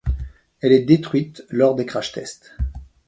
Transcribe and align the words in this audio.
Elle 0.61 0.71
est 0.71 0.81
détruite 0.81 1.43
lors 1.51 1.75
des 1.75 1.85
crash 1.85 2.11
tests. 2.11 2.55